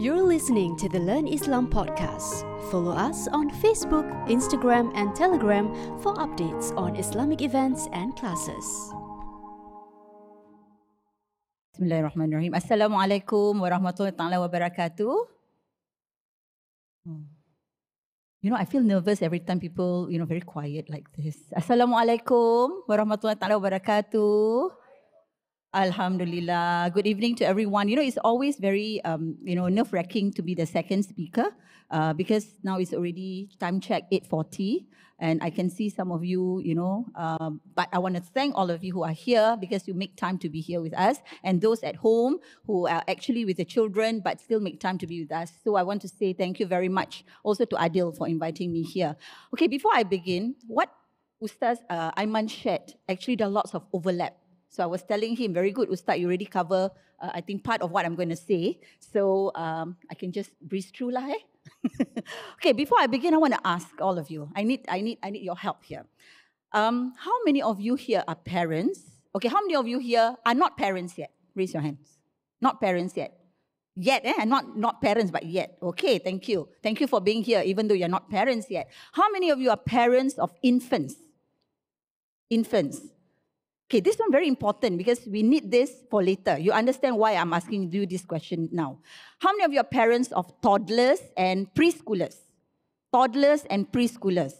[0.00, 2.48] You're listening to the Learn Islam podcast.
[2.72, 5.68] Follow us on Facebook, Instagram, and Telegram
[6.00, 8.64] for updates on Islamic events and classes.
[11.76, 12.56] Bismillahirrahmanirrahim.
[12.56, 15.12] Assalamualaikum warahmatullahi wabarakatuh.
[17.04, 17.28] Hmm.
[18.40, 21.36] You know, I feel nervous every time people, you know, very quiet like this.
[21.52, 24.79] Assalamualaikum warahmatullahi wabarakatuh.
[25.72, 26.90] Alhamdulillah.
[26.92, 27.88] Good evening to everyone.
[27.88, 31.46] You know, it's always very, um, you know, nerve-wracking to be the second speaker
[31.92, 34.86] uh, because now it's already time check 8.40
[35.20, 38.56] and I can see some of you, you know, um, but I want to thank
[38.56, 41.18] all of you who are here because you make time to be here with us
[41.44, 45.06] and those at home who are actually with the children but still make time to
[45.06, 45.52] be with us.
[45.62, 48.82] So I want to say thank you very much also to Adil for inviting me
[48.82, 49.14] here.
[49.54, 50.92] Okay, before I begin, what
[51.40, 54.36] Ustaz uh, Aiman shared, actually there are lots of overlap
[54.70, 57.82] so I was telling him, very good, Ustaz, you already cover, uh, I think, part
[57.82, 58.78] of what I'm going to say.
[59.00, 61.42] So um, I can just breeze through lah, eh?
[62.54, 64.48] okay, before I begin, I want to ask all of you.
[64.54, 66.06] I need, I need, I need your help here.
[66.72, 69.00] Um, how many of you here are parents?
[69.34, 71.32] Okay, how many of you here are not parents yet?
[71.56, 72.06] Raise your hands.
[72.60, 73.36] Not parents yet.
[73.96, 74.44] Yet, eh?
[74.44, 75.78] Not, not parents, but yet.
[75.82, 76.68] Okay, thank you.
[76.80, 78.88] Thank you for being here, even though you're not parents yet.
[79.12, 81.16] How many of you are parents of infants?
[82.50, 83.00] Infants.
[83.90, 86.56] Okay, this one very important because we need this for later.
[86.56, 89.00] You understand why I'm asking you this question now.
[89.40, 92.36] How many of your parents of toddlers and preschoolers?
[93.12, 94.52] Toddlers and preschoolers.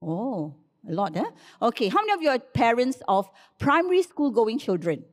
[0.00, 0.54] Oh,
[0.88, 1.32] a lot, huh?
[1.62, 5.04] Okay, how many of your parents of primary school going children?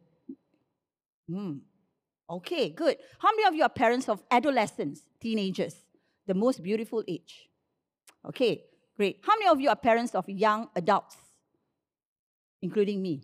[1.27, 1.53] Hmm.
[2.29, 2.97] Okay, good.
[3.17, 5.73] How many of you are parents of adolescents, teenagers,
[6.27, 7.49] the most beautiful age?
[8.23, 9.19] Okay, great.
[9.23, 11.17] How many of you are parents of young adults,
[12.61, 13.23] including me?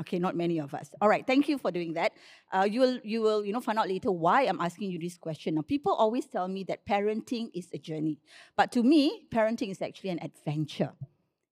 [0.00, 0.90] Okay, not many of us.
[1.00, 2.12] All right, thank you for doing that.
[2.52, 5.18] Uh, you will, you will, you know, find out later why I'm asking you this
[5.18, 5.56] question.
[5.56, 8.20] Now, people always tell me that parenting is a journey,
[8.56, 10.92] but to me, parenting is actually an adventure.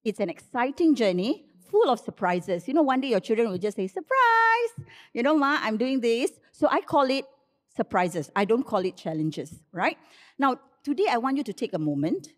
[0.05, 2.69] It's an exciting journey full of surprises.
[2.69, 6.00] You know, one day your children will just say, "Surprise!" You know, ma, I'm doing
[6.00, 6.31] this.
[6.53, 7.25] So I call it
[7.76, 8.31] surprises.
[8.37, 9.59] I don't call it challenges.
[9.72, 9.99] Right
[10.38, 12.28] now, today I want you to take a moment,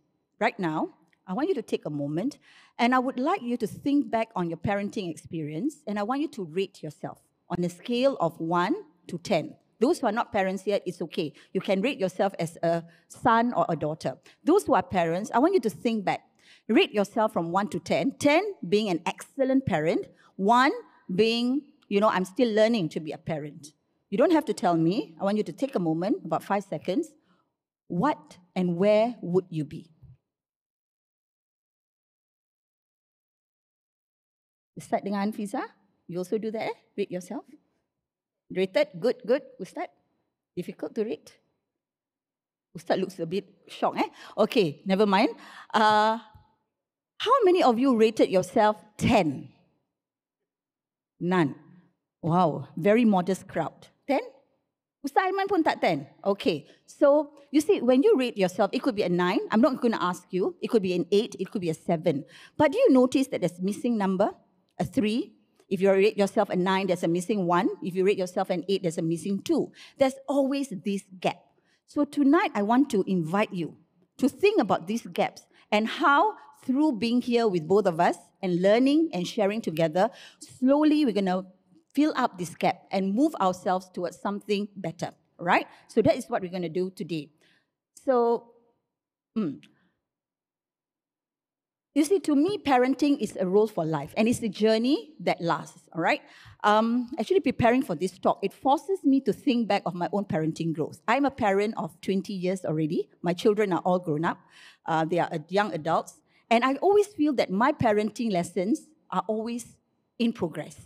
[0.41, 0.94] right now,
[1.27, 2.38] I want you to take a moment
[2.78, 6.21] and I would like you to think back on your parenting experience and I want
[6.21, 7.19] you to rate yourself
[7.50, 8.75] on a scale of 1
[9.09, 9.55] to 10.
[9.81, 11.33] Those who are not parents yet, it's okay.
[11.53, 14.17] You can rate yourself as a son or a daughter.
[14.44, 16.22] Those who are parents, I want you to think back.
[16.69, 18.12] Rate yourself from 1 to 10.
[18.19, 20.06] 10 being an excellent parent,
[20.37, 20.72] 1
[21.15, 23.72] being, you know, I'm still learning to be a parent.
[24.11, 25.15] You don't have to tell me.
[25.21, 27.11] I want you to take a moment, about five seconds.
[27.88, 29.91] What and where would you be?
[34.78, 35.66] Start dengan Fiza.
[36.06, 36.77] You also do that, eh?
[36.97, 37.44] Rate yourself.
[38.49, 39.43] Rated, good, good.
[39.61, 39.93] Ustaz,
[40.56, 41.37] difficult to rate.
[42.72, 44.09] Ustaz looks a bit shocked, eh?
[44.38, 45.34] Okay, never mind.
[45.75, 46.17] Uh,
[47.19, 49.50] how many of you rated yourself 10?
[51.21, 51.55] None.
[52.22, 53.91] Wow, very modest crowd.
[54.06, 54.21] 10?
[55.05, 56.06] Ustaz Aiman pun tak 10.
[56.25, 59.38] Okay, so you see, when you rate yourself, it could be a 9.
[59.50, 60.56] I'm not going to ask you.
[60.61, 61.37] It could be an 8.
[61.38, 62.25] It could be a 7.
[62.56, 64.33] But do you notice that there's missing number?
[64.78, 65.34] A three.
[65.69, 67.69] If you rate yourself a nine, there's a missing one.
[67.83, 69.71] If you rate yourself an eight, there's a missing two.
[69.99, 71.37] There's always this gap.
[71.87, 73.77] So tonight, I want to invite you
[74.19, 76.34] to think about these gaps and how,
[76.65, 81.27] through being here with both of us and learning and sharing together, slowly we're going
[81.27, 81.47] to
[81.94, 85.67] fill up this gap and move ourselves towards something better, right?
[85.88, 87.31] So that is what we're going to do today.
[88.05, 88.53] So,
[89.37, 89.61] mm,
[91.98, 95.41] you see, to me, parenting is a role for life, and it's a journey that
[95.41, 96.22] lasts, all right?
[96.62, 100.25] Um, actually, preparing for this talk, it forces me to think back of my own
[100.25, 101.00] parenting growth.
[101.08, 103.08] I'm a parent of 20 years already.
[103.22, 104.38] My children are all grown up.
[104.87, 106.20] Uh, they are young adults.
[106.50, 109.76] And I always feel that my parenting lessons are always
[110.20, 110.76] in progress.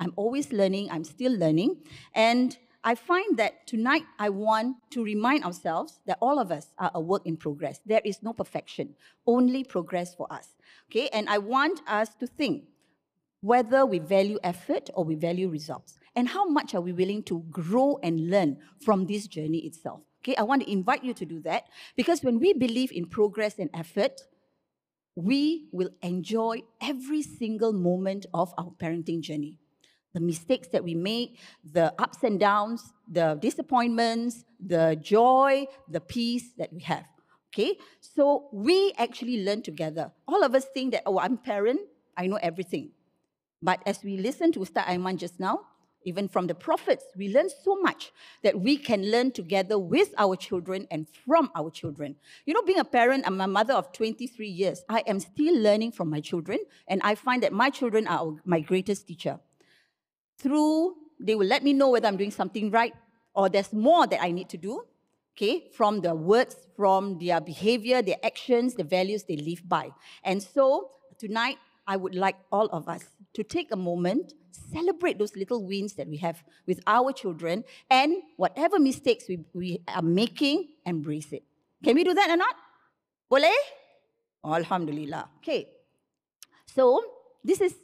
[0.00, 1.82] I'm always learning, I'm still learning.
[2.14, 6.90] And I find that tonight I want to remind ourselves that all of us are
[6.94, 7.80] a work in progress.
[7.86, 8.94] There is no perfection,
[9.24, 10.48] only progress for us.
[10.90, 12.64] Okay, and I want us to think
[13.40, 17.44] whether we value effort or we value results, and how much are we willing to
[17.50, 20.00] grow and learn from this journey itself.
[20.22, 21.64] Okay, I want to invite you to do that
[21.96, 24.20] because when we believe in progress and effort,
[25.16, 29.58] we will enjoy every single moment of our parenting journey
[30.12, 36.52] the mistakes that we make, the ups and downs, the disappointments, the joy, the peace
[36.58, 37.04] that we have.
[37.52, 37.78] Okay?
[38.00, 40.12] So we actually learn together.
[40.26, 41.80] All of us think that, oh, I'm parent,
[42.16, 42.90] I know everything.
[43.62, 45.60] But as we listen to Ustaz Aiman just now,
[46.04, 47.04] even from the prophets.
[47.16, 48.12] We learn so much
[48.42, 52.16] that we can learn together with our children and from our children.
[52.44, 54.82] You know, being a parent, I'm a mother of 23 years.
[54.88, 58.60] I am still learning from my children, and I find that my children are my
[58.60, 59.38] greatest teacher.
[60.42, 62.94] Through, they will let me know whether I'm doing something right
[63.34, 64.84] or there's more that I need to do,
[65.36, 69.90] okay, from their words, from their behavior, their actions, the values they live by.
[70.24, 73.04] And so, tonight, I would like all of us
[73.34, 74.34] to take a moment,
[74.72, 79.80] celebrate those little wins that we have with our children, and whatever mistakes we, we
[79.88, 81.42] are making, embrace it.
[81.82, 82.54] Can we do that or not?
[83.30, 83.54] Boleh?
[84.44, 85.30] Alhamdulillah.
[85.38, 85.68] Okay.
[86.66, 87.02] So,
[87.42, 87.74] this is,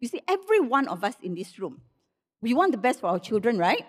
[0.00, 1.80] you see, every one of us in this room,
[2.46, 3.84] we want the best for our children, right?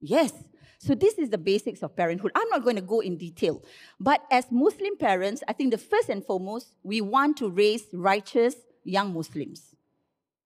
[0.00, 0.32] Yes.
[0.78, 2.32] So, this is the basics of parenthood.
[2.34, 3.62] I'm not going to go in detail.
[3.98, 8.54] But as Muslim parents, I think the first and foremost, we want to raise righteous
[8.84, 9.76] young Muslims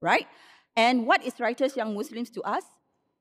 [0.01, 0.27] right?
[0.77, 2.65] And what is righteous young Muslims to us?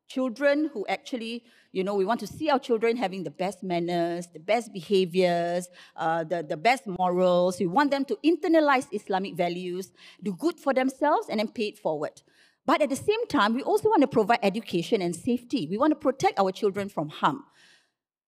[0.08, 4.28] Children who actually, you know, we want to see our children having the best manners,
[4.28, 7.60] the best behaviors, uh, the, the best morals.
[7.60, 9.92] We want them to internalize Islamic values,
[10.24, 12.22] do good for themselves, and then pay it forward.
[12.66, 15.68] But at the same time, we also want to provide education and safety.
[15.70, 17.44] We want to protect our children from harm.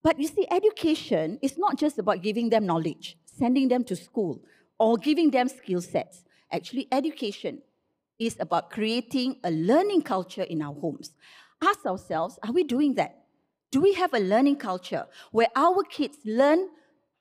[0.04, 4.42] But you see, education is not just about giving them knowledge, sending them to school,
[4.80, 6.24] or giving them skill sets.
[6.52, 7.62] Actually, education
[8.18, 11.12] is about creating a learning culture in our homes.
[11.62, 13.26] Ask ourselves, are we doing that?
[13.72, 16.68] Do we have a learning culture where our kids learn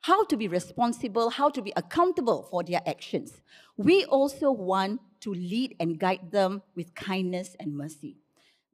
[0.00, 3.40] how to be responsible, how to be accountable for their actions?
[3.76, 8.16] We also want to lead and guide them with kindness and mercy.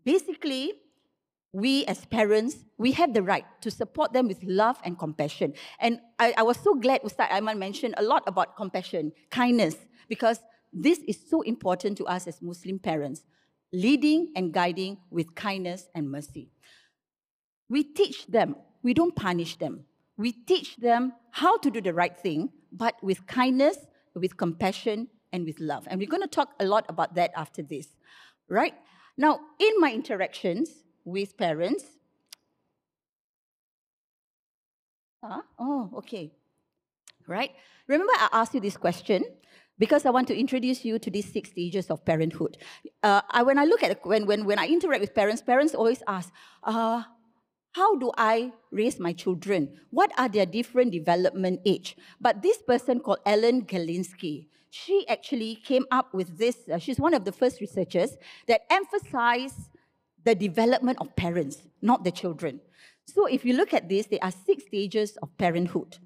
[0.04, 0.72] Basically,
[1.52, 5.54] we as parents, we have the right to support them with love and compassion.
[5.80, 9.76] And I, I was so glad Ustaz Aiman mentioned a lot about compassion, kindness,
[10.08, 10.40] because
[10.72, 13.22] this is so important to us as Muslim parents,
[13.72, 16.50] leading and guiding with kindness and mercy.
[17.68, 19.84] We teach them, we don't punish them.
[20.18, 23.78] We teach them how to do the right thing, but with kindness,
[24.14, 25.86] with compassion, and with love.
[25.90, 27.88] And we're going to talk a lot about that after this,
[28.48, 28.74] right?
[29.16, 30.70] Now, in my interactions
[31.04, 31.84] with parents,
[35.22, 35.42] huh?
[35.58, 36.32] oh, okay,
[37.26, 37.52] right?
[37.86, 39.24] Remember, I asked you this question
[39.78, 42.56] because I want to introduce you to these six stages of parenthood.
[43.02, 46.02] Uh, I, when I look at when, when, when I interact with parents, parents always
[46.06, 46.32] ask,
[46.62, 47.02] uh,
[47.72, 49.78] how do I raise my children?
[49.90, 51.96] What are their different development age?
[52.18, 56.56] But this person called Ellen Galinsky, she actually came up with this.
[56.72, 58.16] Uh, she's one of the first researchers
[58.48, 59.70] that emphasize
[60.24, 62.60] the development of parents, not the children.
[63.06, 65.98] So if you look at this, there are six stages of parenthood.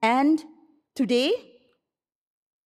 [0.00, 0.42] And
[0.94, 1.32] today,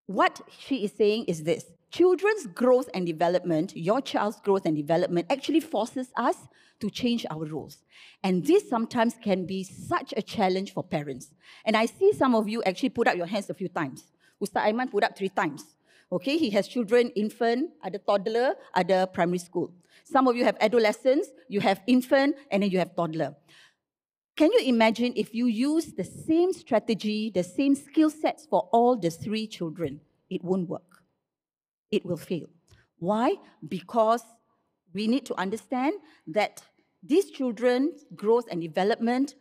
[0.07, 5.27] what she is saying is this children's growth and development, your child's growth and development,
[5.29, 6.35] actually forces us
[6.79, 7.83] to change our rules.
[8.23, 11.29] And this sometimes can be such a challenge for parents.
[11.65, 14.05] And I see some of you actually put up your hands a few times.
[14.41, 15.75] Ustaz Aiman put up three times.
[16.11, 19.71] Okay, he has children, infant, ada toddler, ada primary school.
[20.03, 23.35] Some of you have adolescents, you have infant, and then you have toddler.
[24.35, 28.95] Can you imagine if you use the same strategy, the same skill sets for all
[28.95, 29.99] the three children?
[30.29, 31.03] It won't work.
[31.91, 32.47] It will fail.
[32.97, 33.35] Why?
[33.67, 34.23] Because
[34.93, 35.93] we need to understand
[36.27, 36.63] that
[37.03, 39.35] these children's growth and development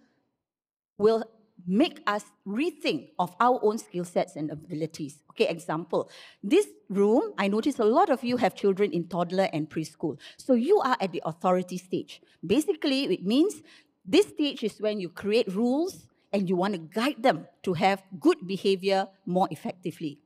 [0.99, 1.25] will
[1.69, 5.19] make us rethink of our own skill sets and abilities.
[5.31, 6.11] Okay, example.
[6.43, 10.19] This room, I notice a lot of you have children in toddler and preschool.
[10.39, 12.23] So you are at the authority stage.
[12.45, 13.63] Basically, it means
[14.05, 18.03] this stage is when you create rules and you want to guide them to have
[18.19, 20.19] good behavior more effectively.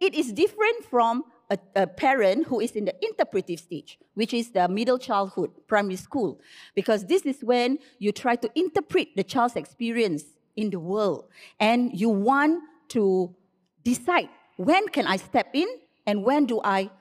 [0.00, 4.50] It is different from a, a, parent who is in the interpretive stage, which is
[4.50, 6.40] the middle childhood, primary school,
[6.74, 10.24] because this is when you try to interpret the child's experience
[10.60, 11.24] in the world
[11.56, 12.60] and you want
[12.92, 13.32] to
[13.80, 14.28] decide
[14.60, 15.66] when can I step in
[16.04, 16.92] and when do I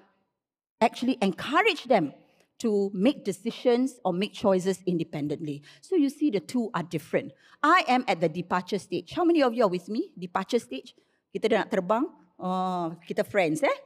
[0.80, 2.16] actually encourage them
[2.60, 5.64] to make decisions or make choices independently.
[5.82, 7.32] So you see, the two are different.
[7.64, 9.14] I am at the departure stage.
[9.16, 10.12] How many of you are with me?
[10.20, 10.96] Departure stage?
[11.32, 12.04] Kita dah nak terbang.
[12.40, 13.78] Oh, kita friends, eh?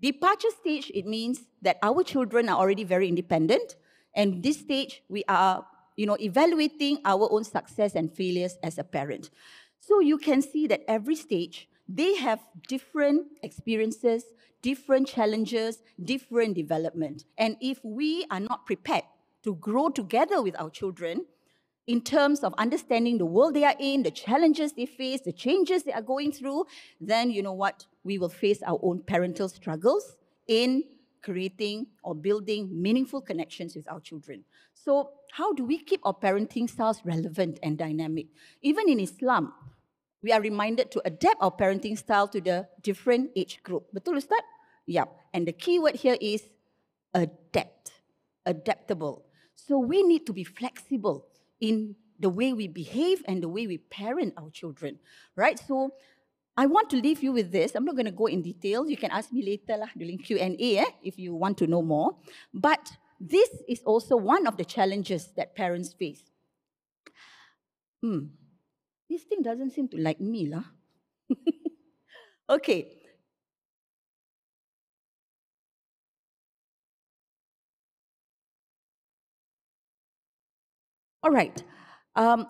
[0.00, 3.76] Departure stage, it means that our children are already very independent.
[4.12, 5.64] And this stage, we are,
[5.96, 9.30] you know, evaluating our own success and failures as a parent.
[9.80, 14.24] So you can see that every stage, they have different experiences,
[14.62, 17.24] different challenges, different development.
[17.36, 19.04] And if we are not prepared
[19.42, 21.26] to grow together with our children
[21.88, 25.82] in terms of understanding the world they are in, the challenges they face, the changes
[25.82, 26.64] they are going through,
[27.00, 27.86] then you know what?
[28.04, 30.84] We will face our own parental struggles in
[31.22, 34.44] creating or building meaningful connections with our children.
[34.74, 38.26] So, how do we keep our parenting styles relevant and dynamic?
[38.60, 39.52] Even in Islam,
[40.22, 43.88] we are reminded to adapt our parenting style to the different age group.
[43.94, 44.44] Betul Ustaz?
[44.86, 45.06] Yeah.
[45.32, 46.48] And the key word here is
[47.14, 47.92] adapt,
[48.46, 49.24] adaptable.
[49.54, 51.26] So we need to be flexible
[51.60, 54.98] in the way we behave and the way we parent our children,
[55.34, 55.58] right?
[55.58, 55.90] So
[56.56, 57.74] I want to leave you with this.
[57.74, 58.86] I'm not going to go in detail.
[58.86, 62.16] You can ask me later lah, during Q&A eh, if you want to know more.
[62.52, 66.22] But this is also one of the challenges that parents face.
[68.02, 68.34] Hmm.
[69.08, 70.64] This thing doesn't seem to like me lah.
[72.50, 72.98] okay.
[81.22, 81.62] All right.
[82.16, 82.46] Um,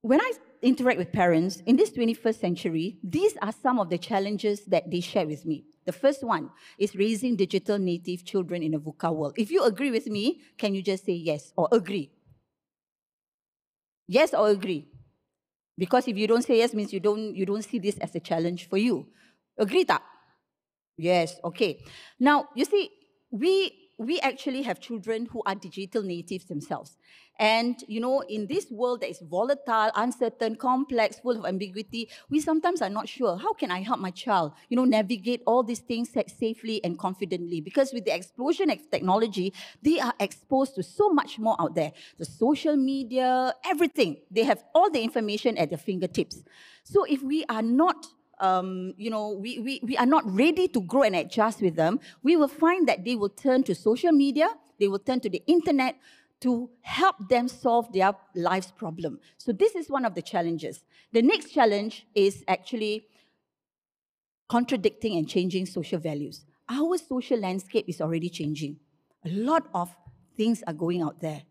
[0.00, 0.32] when I
[0.62, 5.00] interact with parents in this 21st century, these are some of the challenges that they
[5.00, 5.64] share with me.
[5.84, 9.34] The first one is raising digital native children in a VUCA world.
[9.36, 12.10] If you agree with me, can you just say yes or agree?
[14.08, 14.88] Yes or agree?
[15.78, 18.20] Because if you don't say yes, means you don't, you don't see this as a
[18.20, 19.06] challenge for you.
[19.58, 20.02] Agree tak?
[20.96, 21.84] Yes, okay.
[22.18, 22.90] Now, you see,
[23.30, 26.98] we we actually have children who are digital natives themselves.
[27.38, 32.40] And, you know, in this world that is volatile, uncertain, complex, full of ambiguity, we
[32.40, 35.80] sometimes are not sure how can I help my child, you know, navigate all these
[35.80, 37.60] things safely and confidently?
[37.60, 41.92] Because with the explosion of technology, they are exposed to so much more out there
[42.18, 44.16] the social media, everything.
[44.30, 46.42] They have all the information at their fingertips.
[46.84, 48.06] So if we are not
[48.38, 52.00] um, you know, we, we, we are not ready to grow and adjust with them,
[52.22, 55.42] we will find that they will turn to social media, they will turn to the
[55.46, 55.96] internet
[56.40, 59.18] to help them solve their life's problem.
[59.38, 60.84] So this is one of the challenges.
[61.12, 63.06] The next challenge is actually
[64.48, 66.44] contradicting and changing social values.
[66.68, 68.76] Our social landscape is already changing.
[69.24, 69.94] A lot of
[70.36, 71.42] things are going out there.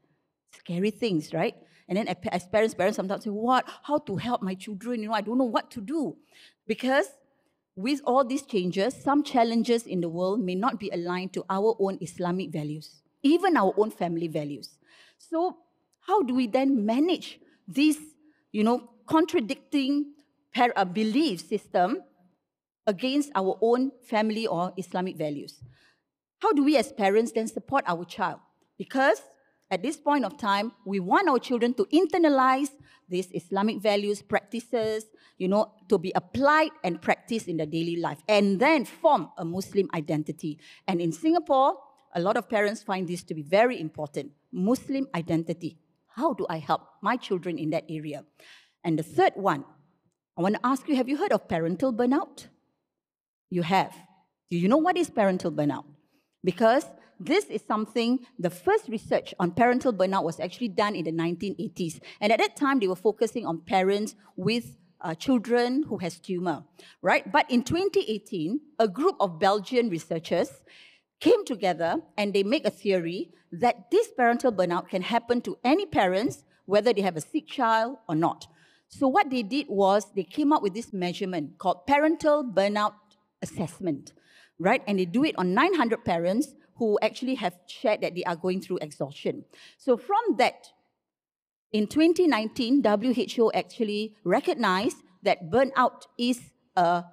[0.54, 1.56] Scary things, right?
[1.88, 3.66] And then as parents, parents sometimes say, what?
[3.84, 5.02] How to help my children?
[5.02, 6.18] You know, I don't know what to do.
[6.66, 7.06] Because
[7.76, 11.76] with all these changes, some challenges in the world may not be aligned to our
[11.80, 14.70] own Islamic values, even our own family values.
[15.18, 15.58] So
[16.00, 17.98] how do we then manage this,
[18.52, 20.14] you know, contradicting
[20.56, 22.02] uh, belief system
[22.88, 25.62] against our own family or Islamic values?
[26.40, 28.40] How do we as parents then support our child?
[28.78, 29.22] Because
[29.72, 32.70] at this point of time, we want our children to internalize
[33.10, 35.06] these Islamic values, practices,
[35.38, 39.46] you know, to be applied and practiced in their daily life, and then form a
[39.46, 40.60] Muslim identity.
[40.88, 41.78] And in Singapore,
[42.14, 45.78] a lot of parents find this to be very important Muslim identity.
[46.08, 48.24] How do I help my children in that area?
[48.84, 49.66] And the third one,
[50.38, 52.48] I want to ask you have you heard of parental burnout?
[53.50, 53.96] You have.
[54.50, 55.86] Do you know what is parental burnout?
[56.44, 56.86] Because
[57.20, 62.00] this is something, the first research on parental burnout was actually done in the 1980s.
[62.22, 66.64] And at that time, they were focusing on parents with uh, children who has tumor,
[67.02, 67.32] right?
[67.32, 70.50] But in 2018, a group of Belgian researchers
[71.20, 75.86] came together and they make a theory that this parental burnout can happen to any
[75.86, 78.48] parents, whether they have a sick child or not.
[78.88, 82.94] So what they did was they came up with this measurement called parental burnout
[83.42, 84.14] assessment,
[84.60, 84.82] right?
[84.88, 88.62] And they do it on 900 parents who actually have shared that they are going
[88.62, 89.46] through exhaustion.
[89.78, 90.68] So from that,
[91.72, 96.40] in 2019, WHO actually recognized that burnout is
[96.76, 97.04] a,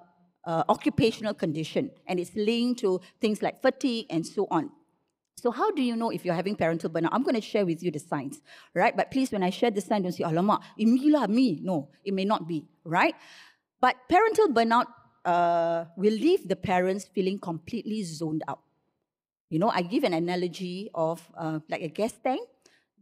[0.45, 4.69] a occupational condition and it's linked to things like fatigue and so on.
[5.35, 7.09] So how do you know if you're having parental burnout?
[7.11, 8.41] I'm going to share with you the signs,
[8.73, 8.95] right?
[8.95, 11.59] But please, when I share the signs, don't say, alamak, imilah me.
[11.61, 13.15] No, it may not be, right?
[13.81, 14.85] But parental burnout
[15.25, 18.59] uh, will leave the parents feeling completely zoned out.
[19.53, 22.41] You know, I give an analogy of uh, like a gas tank.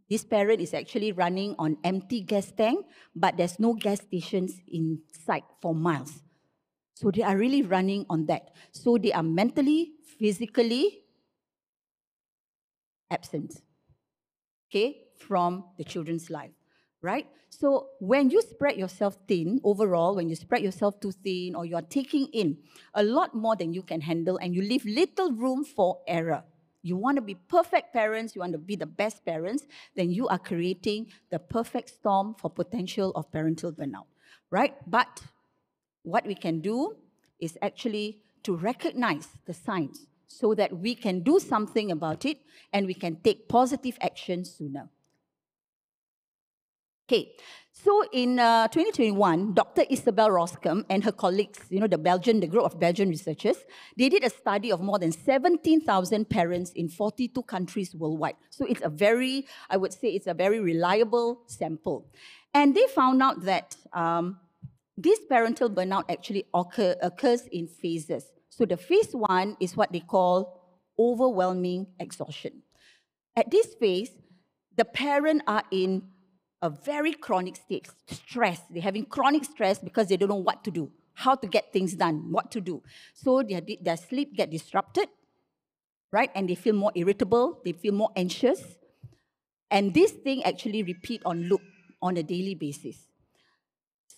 [0.09, 4.99] This parent is actually running on empty gas tank, but there's no gas stations in
[5.25, 6.11] sight for miles.
[6.95, 8.51] So they are really running on that.
[8.73, 11.05] So they are mentally, physically
[13.09, 13.61] absent,
[14.69, 16.51] okay, from the children's life
[17.01, 17.27] right?
[17.49, 21.75] So when you spread yourself thin overall, when you spread yourself too thin or you
[21.75, 22.57] are taking in
[22.93, 26.43] a lot more than you can handle and you leave little room for error,
[26.83, 29.65] you want to be perfect parents, you want to be the best parents,
[29.95, 34.07] then you are creating the perfect storm for potential of parental burnout,
[34.49, 34.75] right?
[34.89, 35.21] But
[36.03, 36.95] what we can do
[37.39, 42.39] is actually to recognize the signs so that we can do something about it
[42.73, 44.89] and we can take positive action sooner.
[47.07, 47.33] Okay,
[47.83, 49.83] so in uh, 2021, Dr.
[49.89, 53.57] Isabel Roskam and her colleagues, you know, the Belgian, the group of Belgian researchers,
[53.97, 58.35] they did a study of more than 17,000 parents in 42 countries worldwide.
[58.51, 62.11] So it's a very, I would say, it's a very reliable sample.
[62.53, 64.39] And they found out that um,
[64.95, 68.25] this parental burnout actually occur, occurs in phases.
[68.49, 70.61] So the phase one is what they call
[70.99, 72.61] overwhelming exhaustion.
[73.35, 74.11] At this phase,
[74.77, 76.03] the parent are in
[76.61, 78.61] a very chronic state, stress.
[78.69, 81.95] They're having chronic stress because they don't know what to do, how to get things
[81.95, 82.83] done, what to do.
[83.13, 85.09] So their, their sleep get disrupted,
[86.11, 86.29] right?
[86.35, 88.61] And they feel more irritable, they feel more anxious.
[89.69, 91.61] And this thing actually repeat on loop
[92.01, 93.07] on a daily basis.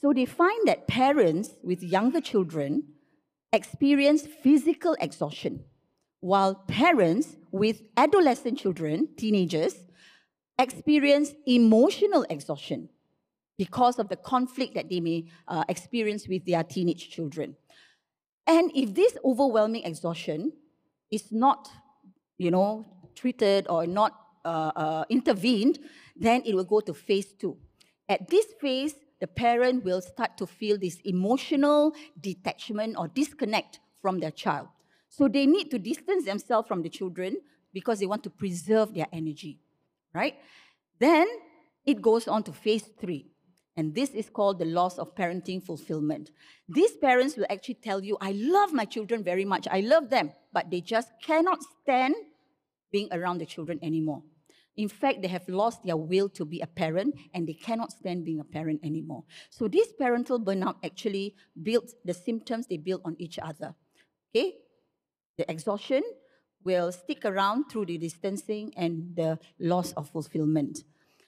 [0.02, 2.84] So they find that parents with younger children
[3.54, 5.64] experience physical exhaustion,
[6.20, 9.76] while parents with adolescent children, teenagers,
[10.60, 12.90] experience emotional exhaustion
[13.58, 17.56] because of the conflict that they may uh, experience with their teenage children.
[18.46, 20.54] And if this overwhelming exhaustion
[21.12, 21.70] is not,
[22.38, 25.80] you know, treated or not uh, uh, intervened,
[26.16, 27.58] then it will go to phase two.
[28.10, 34.20] At this phase, the parent will start to feel this emotional detachment or disconnect from
[34.20, 34.68] their child.
[35.08, 37.38] So they need to distance themselves from the children
[37.72, 39.60] because they want to preserve their energy
[40.14, 40.36] right?
[41.00, 41.28] Then
[41.86, 43.30] it goes on to phase three.
[43.76, 46.30] And this is called the loss of parenting fulfillment.
[46.70, 49.68] These parents will actually tell you, I love my children very much.
[49.70, 52.14] I love them, but they just cannot stand
[52.92, 54.22] being around the children anymore.
[54.76, 58.26] In fact, they have lost their will to be a parent and they cannot stand
[58.26, 59.24] being a parent anymore.
[59.50, 63.76] So, this parental burnout actually builds the symptoms they build on each other.
[64.36, 64.56] Okay?
[65.38, 66.02] The exhaustion,
[66.64, 70.84] will stick around through the distancing and the loss of fulfillment.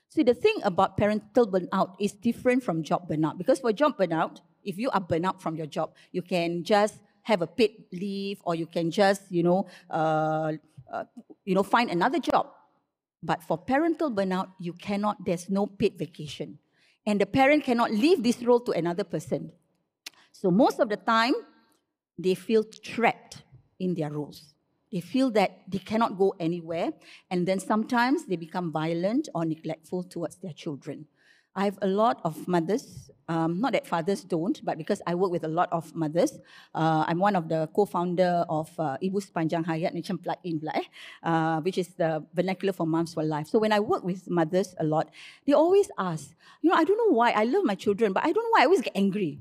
[0.09, 4.39] See, the thing about parental burnout is different from job burnout because for job burnout,
[4.63, 8.55] if you are burnout from your job, you can just have a paid leave or
[8.55, 10.53] you can just, you know, uh,
[10.91, 11.03] uh,
[11.43, 12.47] you know, find another job.
[13.21, 16.59] But for parental burnout, you cannot, there's no paid vacation.
[17.05, 19.51] And the parent cannot leave this role to another person.
[20.31, 21.33] So most of the time,
[22.17, 23.43] they feel trapped
[23.79, 24.54] in their roles.
[24.91, 26.91] They feel that they cannot go anywhere,
[27.29, 31.07] and then sometimes they become violent or neglectful towards their children.
[31.55, 35.31] I have a lot of mothers, um, not that fathers don't, but because I work
[35.31, 36.37] with a lot of mothers,
[36.75, 40.61] uh, I'm one of the co-founder of uh, Ibu Sepanjang Hayat, plug in
[41.23, 43.47] uh, which is the vernacular for Moms for Life.
[43.47, 45.09] So when I work with mothers a lot,
[45.47, 48.33] they always ask, you know, I don't know why, I love my children, but I
[48.33, 49.39] don't know why I always get angry.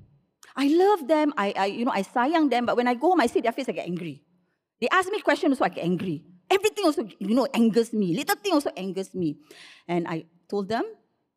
[0.57, 3.21] I love them, I, I, you know, I sayang them, but when I go home,
[3.21, 4.24] I see their face, I get angry.
[4.85, 6.23] They ask me questions, so I get angry.
[6.51, 8.15] Everything also, you know, angers me.
[8.15, 9.39] Little thing also angers me.
[9.89, 10.85] And I told them,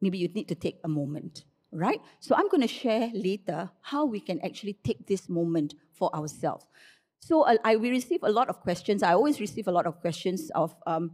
[0.02, 2.02] maybe you need to take a moment, right?
[2.20, 6.66] So I'm going to share later how we can actually take this moment for ourselves.
[7.20, 9.02] So I, I we receive a lot of questions.
[9.02, 11.12] I always receive a lot of questions of um,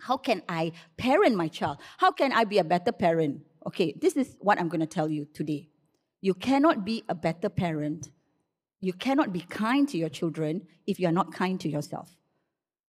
[0.00, 1.78] how can I parent my child?
[1.96, 3.40] How can I be a better parent?
[3.66, 5.70] Okay, this is what I'm going to tell you today.
[6.20, 8.10] You cannot be a better parent
[8.84, 12.16] you cannot be kind to your children if you are not kind to yourself.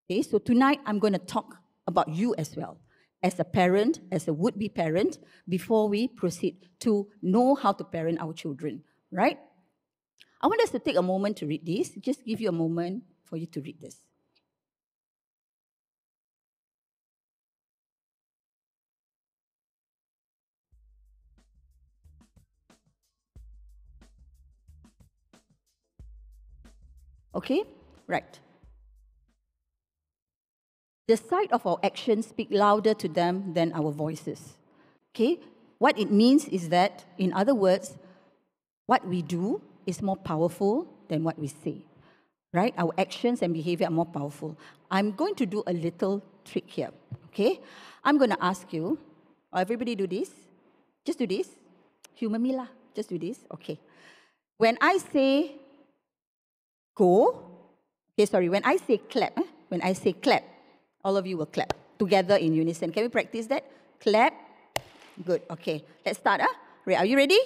[0.05, 2.77] Okay, so tonight I'm going to talk about you as well,
[3.23, 7.83] as a parent, as a would be parent, before we proceed to know how to
[7.83, 9.39] parent our children, right?
[10.41, 11.91] I want us to take a moment to read this.
[11.91, 14.04] Just give you a moment for you to read this.
[27.35, 27.63] Okay?
[28.07, 28.39] Right.
[31.07, 34.55] The sight of our actions speak louder to them than our voices.
[35.13, 35.39] Okay?
[35.77, 37.97] What it means is that, in other words,
[38.87, 41.85] what we do is more powerful than what we say.
[42.53, 42.73] Right?
[42.77, 44.57] Our actions and behavior are more powerful.
[44.89, 46.91] I'm going to do a little trick here.
[47.27, 47.59] Okay?
[48.03, 48.97] I'm going to ask you,
[49.51, 50.31] oh, everybody do this?
[51.03, 51.49] Just do this.
[52.15, 52.67] Humor me lah.
[52.95, 53.39] Just do this.
[53.53, 53.77] Okay.
[54.57, 55.55] When I say
[56.95, 57.43] go.
[58.17, 58.49] Okay, sorry.
[58.49, 59.43] When I say clap, eh?
[59.67, 60.43] when I say clap,
[61.03, 62.91] all of you will clap together in unison.
[62.91, 63.63] Can we practice that?
[63.99, 64.33] Clap.
[65.23, 65.43] Good.
[65.51, 65.83] Okay.
[66.05, 66.41] Let's start.
[66.41, 66.95] Huh?
[66.97, 67.39] Are you ready?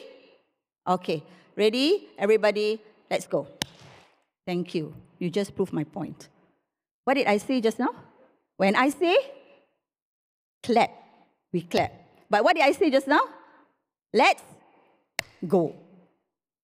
[0.88, 1.24] Okay.
[1.56, 2.08] Ready?
[2.18, 3.48] Everybody, let's go.
[4.46, 4.94] Thank you.
[5.20, 6.30] You just proved my point.
[7.04, 7.94] What did I say just now?
[8.58, 9.18] When I say
[10.64, 10.92] clap,
[11.52, 11.92] we clap.
[12.30, 13.22] But what did I say just now?
[14.14, 14.44] Let's
[15.48, 15.76] go.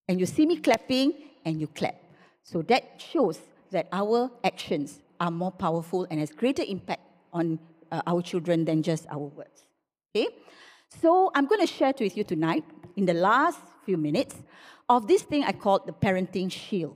[0.08, 2.05] And you see me clapping and you clap.
[2.46, 3.40] So that shows
[3.72, 7.02] that our actions are more powerful and has greater impact
[7.34, 7.58] on
[7.92, 9.66] uh, our children than just our words.
[10.16, 10.28] Okay?
[11.02, 12.64] So I'm going to share with you tonight,
[12.96, 14.36] in the last few minutes,
[14.88, 16.96] of this thing I call the parenting shield.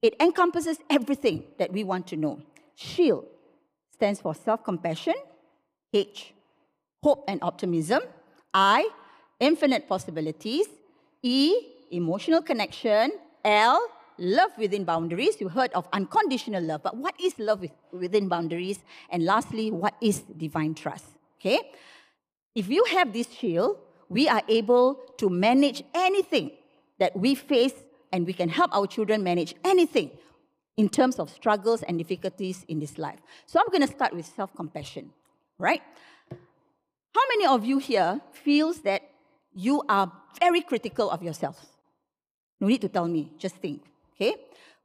[0.00, 2.40] It encompasses everything that we want to know.
[2.74, 3.26] SHIELD
[3.92, 5.14] stands for self compassion,
[5.92, 6.32] H,
[7.02, 8.00] hope and optimism,
[8.54, 8.88] I,
[9.38, 10.66] infinite possibilities,
[11.22, 11.54] E,
[11.90, 13.12] emotional connection,
[13.44, 13.80] L,
[14.18, 15.40] love within boundaries.
[15.40, 18.80] You heard of unconditional love, but what is love within boundaries?
[19.10, 21.04] And lastly, what is divine trust?
[21.40, 21.60] Okay?
[22.54, 23.78] If you have this shield,
[24.08, 26.50] we are able to manage anything
[26.98, 27.74] that we face
[28.12, 30.10] and we can help our children manage anything
[30.76, 33.20] in terms of struggles and difficulties in this life.
[33.46, 35.10] So I'm going to start with self-compassion,
[35.58, 35.82] right?
[36.30, 39.02] How many of you here feels that
[39.52, 41.66] you are very critical of yourself?
[42.60, 43.82] No need to tell me, just think,
[44.20, 44.36] okay?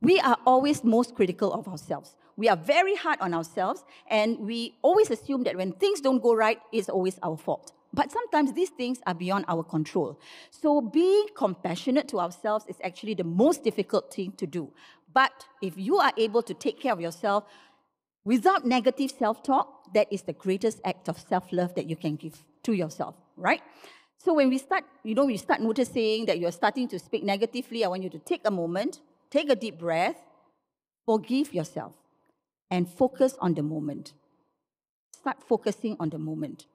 [0.02, 2.16] We are always most critical of ourselves.
[2.36, 6.34] We are very hard on ourselves, and we always assume that when things don't go
[6.34, 7.72] right, it's always our fault.
[7.94, 10.20] But sometimes these things are beyond our control.
[10.50, 14.72] So being compassionate to ourselves is actually the most difficult thing to do.
[15.14, 17.44] But if you are able to take care of yourself
[18.26, 22.16] without negative self talk, that is the greatest act of self love that you can
[22.16, 23.62] give to yourself, right?
[24.18, 27.86] So when we start, you know, we start noticing that you're starting to speak negatively,
[27.86, 29.02] I want you to take a moment,
[29.34, 30.22] take a deep breath,
[31.08, 31.96] forgive yourself,
[32.70, 34.14] and focus on the moment.
[35.12, 36.68] Start focusing on the moment.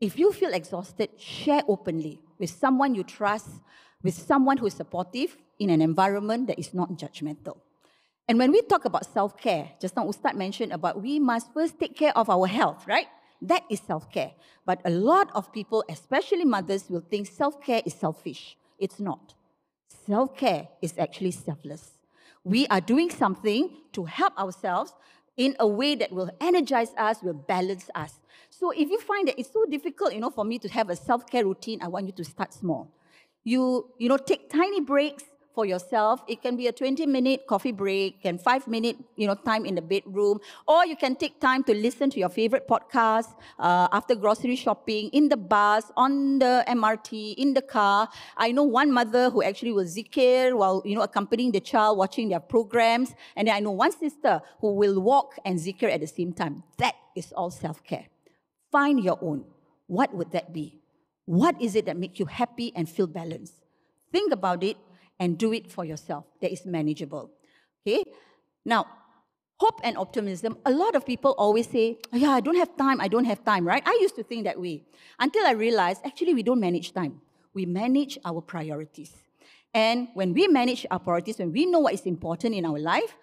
[0.00, 3.48] If you feel exhausted, share openly with someone you trust,
[4.04, 7.58] with someone who is supportive in an environment that is not judgmental.
[8.28, 11.78] And when we talk about self care, just now Ustad mentioned about we must first
[11.80, 13.08] take care of our health, right?
[13.42, 14.32] That is self care.
[14.64, 18.56] But a lot of people, especially mothers, will think self care is selfish.
[18.78, 19.34] It's not.
[20.10, 21.92] Self care is actually selfless.
[22.42, 24.92] We are doing something to help ourselves
[25.36, 28.18] in a way that will energize us, will balance us.
[28.50, 30.96] So if you find that it's so difficult, you know, for me to have a
[30.96, 32.90] self-care routine, I want you to start small.
[33.44, 35.22] You, you know, take tiny breaks
[35.54, 36.22] for yourself.
[36.28, 39.74] It can be a 20 minute coffee break and five minute, you know, time in
[39.74, 40.40] the bedroom.
[40.66, 45.10] Or you can take time to listen to your favorite podcast uh, after grocery shopping,
[45.12, 48.08] in the bus, on the MRT, in the car.
[48.36, 52.28] I know one mother who actually will zikir while, you know, accompanying the child, watching
[52.28, 53.14] their programs.
[53.36, 56.62] And then I know one sister who will walk and zikir at the same time.
[56.78, 58.06] That is all self-care.
[58.70, 59.44] Find your own.
[59.86, 60.80] What would that be?
[61.26, 63.54] What is it that makes you happy and feel balanced?
[64.12, 64.76] Think about it
[65.20, 66.24] and do it for yourself.
[66.40, 67.30] That is manageable.
[67.86, 68.02] Okay?
[68.64, 68.86] Now,
[69.58, 73.08] hope and optimism, a lot of people always say, yeah, I don't have time, I
[73.08, 73.82] don't have time, right?
[73.86, 74.82] I used to think that way
[75.18, 77.20] until I realized actually we don't manage time.
[77.52, 79.12] We manage our priorities.
[79.74, 83.14] And when we manage our priorities, when we know what is important in our life,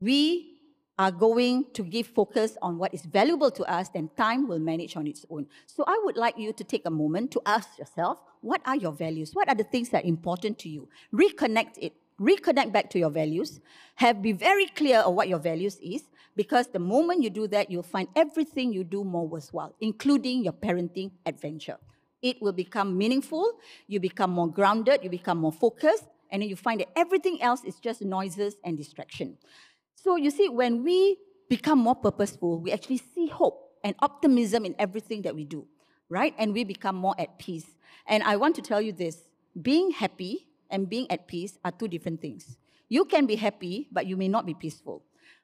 [0.00, 0.57] we
[0.98, 4.96] are going to give focus on what is valuable to us, then time will manage
[4.96, 5.46] on its own.
[5.66, 8.92] So I would like you to take a moment to ask yourself, what are your
[8.92, 9.32] values?
[9.32, 10.88] What are the things that are important to you?
[11.14, 11.92] Reconnect it.
[12.20, 13.60] Reconnect back to your values.
[13.94, 16.02] Have be very clear of what your values is,
[16.34, 20.52] because the moment you do that, you'll find everything you do more worthwhile, including your
[20.52, 21.76] parenting adventure.
[22.22, 23.52] It will become meaningful,
[23.86, 27.62] you become more grounded, you become more focused, and then you find that everything else
[27.62, 29.38] is just noises and distraction.
[30.02, 31.16] So you see, when we
[31.48, 35.66] become more purposeful, we actually see hope and optimism in everything that we do,
[36.08, 36.34] right?
[36.38, 37.66] And we become more at peace.
[38.06, 39.24] And I want to tell you this
[39.60, 42.56] being happy and being at peace are two different things.
[42.88, 45.02] You can be happy, but you may not be peaceful.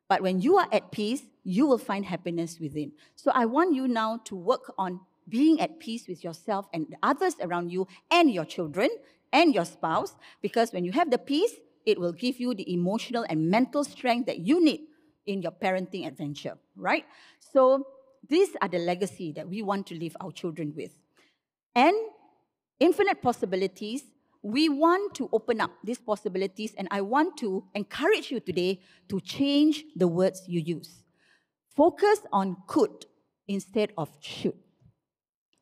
[0.09, 2.93] But when you are at peace, you will find happiness within.
[3.17, 7.35] So I want you now to work on being at peace with yourself and others
[7.41, 8.91] around you and your children
[9.33, 11.55] and your spouse, because when you have the peace,
[11.87, 14.83] it will give you the emotional and mental strength that you need
[15.27, 17.05] in your parenting adventure, right?
[17.39, 17.87] So
[18.29, 20.95] these are the legacy that we want to leave our children with.
[21.75, 21.95] And
[22.81, 24.03] infinite possibilities,
[24.43, 29.21] we want to open up these possibilities, and I want to encourage you today to
[29.21, 31.03] change the words you use.
[31.75, 33.07] Focus on could
[33.49, 34.55] instead of should.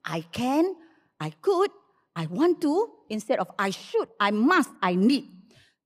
[0.05, 0.75] I can,
[1.21, 1.71] I could,
[2.17, 5.31] I want to, instead of I should, I must, I need.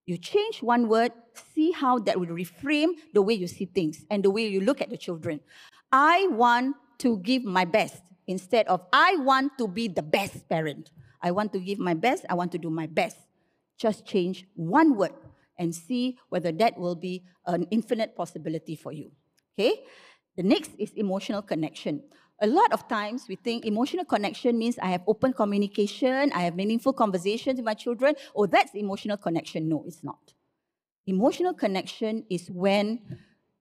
[0.07, 1.13] You change one word,
[1.55, 4.81] see how that will reframe the way you see things and the way you look
[4.81, 5.41] at the children.
[5.91, 10.91] I want to give my best instead of I want to be the best parent.
[11.21, 13.17] I want to give my best, I want to do my best.
[13.79, 15.13] Just change one word
[15.59, 19.11] and see whether that will be an infinite possibility for you.
[19.59, 19.83] Okay?
[20.37, 22.03] The next is emotional connection
[22.41, 26.55] a lot of times we think emotional connection means I have open communication, I have
[26.55, 28.15] meaningful conversations with my children.
[28.35, 29.69] Oh, that's emotional connection.
[29.69, 30.35] No, it's not.
[31.07, 33.01] Emotional connection is when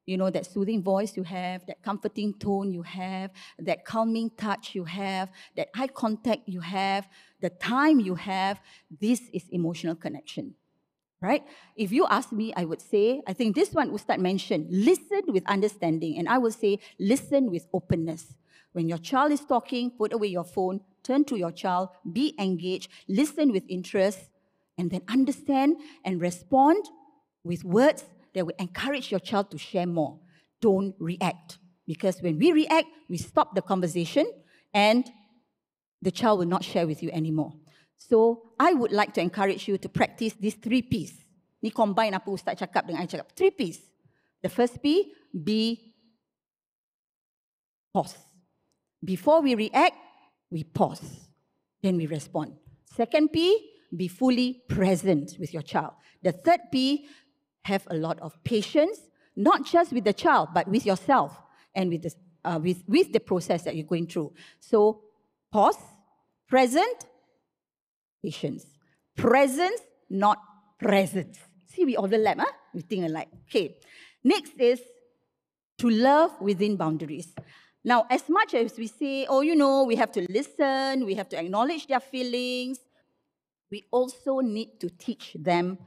[0.06, 4.76] you know, that soothing voice you have, that comforting tone you have, that calming touch
[4.76, 7.08] you have, that eye contact you have,
[7.42, 8.62] the time you have,
[9.02, 10.54] this is emotional connection.
[11.22, 11.44] Right?
[11.76, 15.48] If you ask me, I would say, I think this one Ustad mentioned, listen with
[15.48, 16.20] understanding.
[16.20, 18.36] And I will say, listen with openness.
[18.76, 22.92] When your child is talking, put away your phone, turn to your child, be engaged,
[23.08, 24.20] listen with interest,
[24.78, 26.84] and then understand and respond
[27.46, 30.20] with words that will encourage your child to share more.
[30.60, 31.58] Don't react.
[31.88, 34.26] Because when we react, we stop the conversation
[34.74, 35.10] and
[36.02, 37.54] the child will not share with you anymore.
[37.96, 41.14] So I would like to encourage you to practice these three P's.
[41.64, 43.32] Ni combine apa Ustaz cakap dengan I cakap.
[43.32, 43.80] Three P's.
[44.44, 45.96] The first P, be
[47.94, 48.35] pause.
[49.06, 49.96] Before we react,
[50.50, 51.04] we pause.
[51.82, 52.56] Then we respond.
[52.86, 55.94] Second P, be fully present with your child.
[56.24, 57.08] The third P,
[57.66, 59.00] have a lot of patience,
[59.36, 61.36] not just with the child, but with yourself
[61.74, 62.14] and with the,
[62.44, 64.32] uh, with, with the process that you're going through.
[64.60, 65.02] So,
[65.52, 65.78] pause,
[66.48, 67.06] present,
[68.24, 68.66] patience.
[69.16, 70.38] Presence, not
[70.80, 71.40] presence.
[71.68, 72.52] See, we overlap, huh?
[72.74, 73.30] we think alike.
[73.50, 73.78] Okay.
[74.24, 74.80] Next is
[75.80, 77.34] to love within boundaries.
[77.86, 81.30] Now, as much as we say, oh, you know, we have to listen, we have
[81.30, 82.80] to acknowledge their feelings,
[83.70, 85.78] we also need to teach them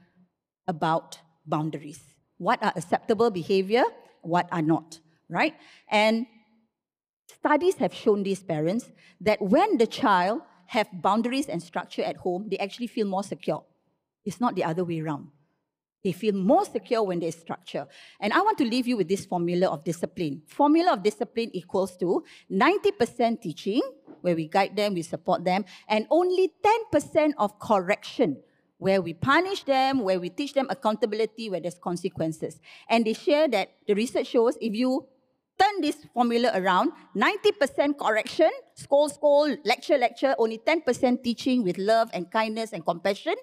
[0.68, 2.00] about boundaries.
[2.36, 3.82] What are acceptable behavior,
[4.22, 5.56] what are not, right?
[5.90, 6.26] And
[7.26, 12.46] studies have shown these parents that when the child have boundaries and structure at home,
[12.48, 13.64] they actually feel more secure.
[14.24, 15.30] It's not the other way around.
[16.04, 17.86] They feel more secure when there's structure.
[18.20, 20.42] And I want to leave you with this formula of discipline.
[20.46, 23.82] Formula of discipline equals to 90% teaching,
[24.20, 26.52] where we guide them, we support them, and only
[26.92, 28.38] 10% of correction,
[28.78, 32.60] where we punish them, where we teach them accountability, where there's consequences.
[32.88, 35.06] And they share that the research shows if you
[35.58, 42.08] turn this formula around 90% correction, scold, scold, lecture, lecture, only 10% teaching with love
[42.12, 43.34] and kindness and compassion,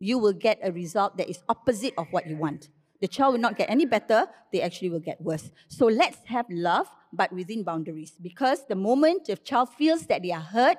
[0.00, 2.68] you will get a result that is opposite of what you want.
[3.00, 5.50] The child will not get any better, they actually will get worse.
[5.68, 8.12] So let's have love, but within boundaries.
[8.20, 10.78] Because the moment the child feels that they are hurt,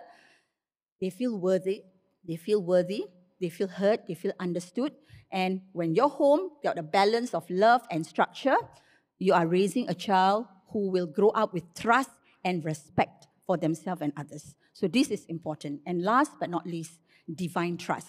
[1.00, 1.84] they feel worthy,
[2.28, 3.06] they feel worthy,
[3.40, 4.94] they feel heard, they feel understood.
[5.32, 8.58] And when you're home, you got a balance of love and structure.
[9.18, 12.10] You are raising a child who will grow up with trust
[12.44, 14.56] and respect for themselves and others.
[14.74, 15.82] So this is important.
[15.86, 16.94] And last but not least,
[17.34, 18.08] divine trust.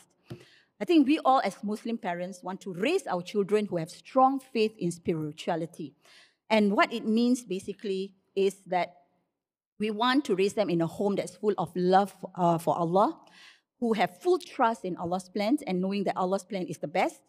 [0.82, 4.40] I think we all, as Muslim parents, want to raise our children who have strong
[4.40, 5.94] faith in spirituality.
[6.50, 8.96] And what it means basically is that
[9.78, 13.16] we want to raise them in a home that's full of love uh, for Allah,
[13.78, 17.20] who have full trust in Allah's plans and knowing that Allah's plan is the best.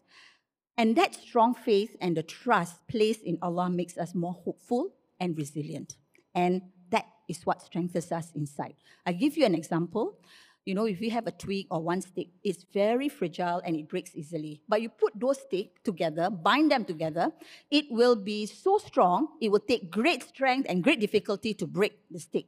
[0.76, 5.38] And that strong faith and the trust placed in Allah makes us more hopeful and
[5.38, 5.94] resilient.
[6.34, 8.74] And that is what strengthens us inside.
[9.06, 10.18] i give you an example.
[10.64, 13.88] You know, if you have a twig or one stick, it's very fragile and it
[13.88, 14.62] breaks easily.
[14.66, 17.32] But you put those sticks together, bind them together,
[17.70, 21.98] it will be so strong, it will take great strength and great difficulty to break
[22.10, 22.46] the stick.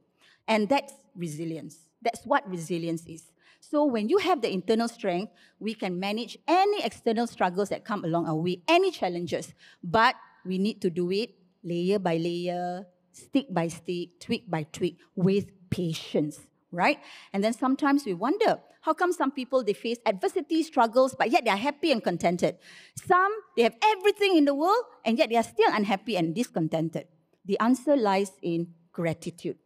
[0.49, 1.77] And that's resilience.
[2.01, 3.25] That's what resilience is.
[3.61, 8.05] So when you have the internal strength, we can manage any external struggles that come
[8.05, 9.53] along our way, any challenges.
[9.83, 14.99] But we need to do it layer by layer, stick by stick, tweak by tweak,
[15.17, 16.99] with patience, right?
[17.33, 21.45] And then sometimes we wonder, how come some people they face adversity, struggles, but yet
[21.45, 22.57] they are happy and contented?
[22.95, 27.07] Some they have everything in the world and yet they are still unhappy and discontented.
[27.45, 29.57] The answer lies in gratitude.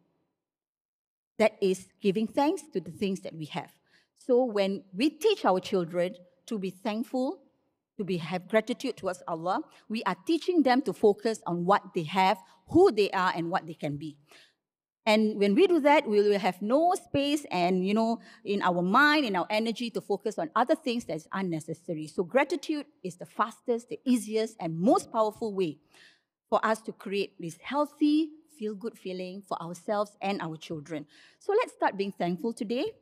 [1.38, 3.70] That is giving thanks to the things that we have.
[4.18, 6.14] So when we teach our children
[6.46, 7.40] to be thankful,
[7.96, 12.04] to be, have gratitude towards Allah, we are teaching them to focus on what they
[12.04, 14.16] have, who they are, and what they can be.
[15.06, 18.82] And when we do that, we will have no space and, you know, in our
[18.82, 22.06] mind, in our energy to focus on other things that's unnecessary.
[22.06, 25.78] So gratitude is the fastest, the easiest, and most powerful way
[26.48, 31.06] for us to create this healthy, feel-good feeling for ourselves and our children.
[31.38, 32.92] So let's start being thankful today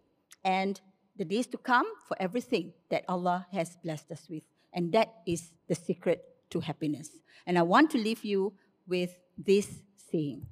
[0.44, 0.80] and
[1.16, 4.44] the days to come for everything that Allah has blessed us with.
[4.72, 7.10] And that is the secret to happiness.
[7.44, 8.52] And I want to leave you
[8.86, 9.82] with this
[10.12, 10.46] saying.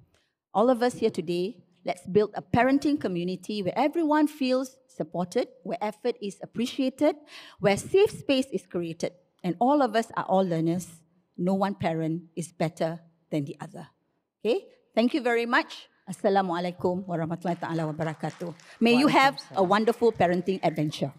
[0.57, 5.77] All of us here today, let's build a parenting community where everyone feels supported, where
[5.85, 7.15] effort is appreciated,
[7.61, 9.13] where safe space is created.
[9.45, 10.89] And all of us are all learners.
[11.37, 13.89] No one parent is better than the other.
[14.41, 14.65] Okay?
[14.95, 15.93] Thank you very much.
[16.09, 18.57] Assalamualaikum warahmatullahi taala wabarakatuh.
[18.81, 21.13] May you have a wonderful parenting adventure.